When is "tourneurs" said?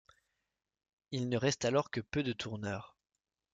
2.33-2.97